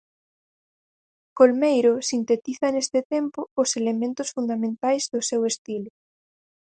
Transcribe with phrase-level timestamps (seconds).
[1.37, 5.91] Colmeiro sintetiza neste tempo os elementos fundamentais do seu estilo.